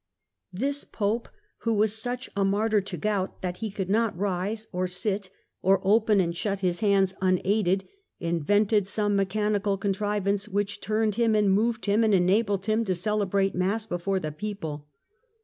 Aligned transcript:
This 0.51 0.83
Pope, 0.83 1.29
who 1.59 1.75
was 1.75 1.93
such 1.95 2.27
a 2.35 2.43
martyr 2.43 2.81
to 2.81 2.97
gout 2.97 3.43
that 3.43 3.57
he 3.57 3.69
could 3.69 3.87
not 3.87 4.17
rise 4.17 4.65
or 4.71 4.87
sit 4.87 5.29
or 5.61 5.79
open 5.83 6.19
and 6.19 6.35
shut 6.35 6.61
his 6.61 6.79
hands 6.79 7.13
unaided, 7.21 7.87
in 8.19 8.41
vented 8.41 8.87
some 8.87 9.15
mechanical 9.15 9.77
contrivance, 9.77 10.47
which 10.49 10.81
turned 10.81 11.13
him 11.17 11.35
and 11.35 11.53
moved 11.53 11.85
him 11.85 12.03
and 12.03 12.15
enabled 12.15 12.65
him 12.65 12.83
to 12.85 12.95
celebrate 12.95 13.53
Mass 13.53 13.85
be 13.85 13.99
fore 13.99 14.19
the 14.19 14.31
people. 14.31 14.87